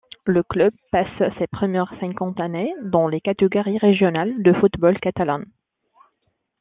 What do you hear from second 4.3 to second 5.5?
du football catalan.